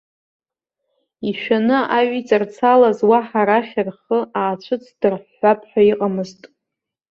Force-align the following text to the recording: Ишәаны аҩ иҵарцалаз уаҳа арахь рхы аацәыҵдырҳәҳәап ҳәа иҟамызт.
Ишәаны 1.29 1.77
аҩ 1.97 2.07
иҵарцалаз 2.19 2.99
уаҳа 3.09 3.39
арахь 3.41 3.75
рхы 3.87 4.19
аацәыҵдырҳәҳәап 4.39 5.59
ҳәа 5.69 5.81
иҟамызт. 5.91 6.41